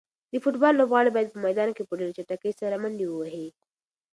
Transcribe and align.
د 0.31 0.33
فوټبال 0.43 0.73
لوبغاړي 0.77 1.11
باید 1.13 1.33
په 1.33 1.39
میدان 1.45 1.69
کې 1.75 1.83
په 1.87 1.93
ډېره 1.99 2.15
چټکۍ 2.17 2.51
سره 2.59 2.75
منډې 2.81 3.05
ووهي. 3.07 3.47